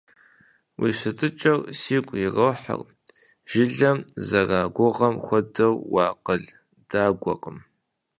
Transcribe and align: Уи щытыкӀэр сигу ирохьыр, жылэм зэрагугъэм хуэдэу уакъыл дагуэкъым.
Уи 0.79 0.89
щытыкӀэр 0.99 1.59
сигу 1.79 2.15
ирохьыр, 2.25 2.81
жылэм 3.51 3.97
зэрагугъэм 4.27 5.15
хуэдэу 5.25 5.75
уакъыл 5.93 6.43
дагуэкъым. 6.89 7.57